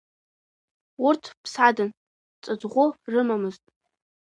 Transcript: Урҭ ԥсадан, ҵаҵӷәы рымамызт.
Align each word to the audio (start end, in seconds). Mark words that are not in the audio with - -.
Урҭ 1.07 1.23
ԥсадан, 1.43 1.91
ҵаҵӷәы 2.43 2.85
рымамызт. 3.11 3.63